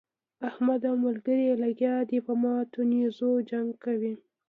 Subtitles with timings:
[0.49, 4.13] احمد او ملګري يې لګيا دي په ماتو نېزو جنګ کوي.